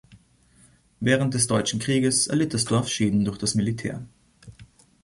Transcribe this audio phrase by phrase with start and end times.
[0.99, 4.03] Während des Deutschen Krieges erlitt das Dorf Schäden durch das Militär.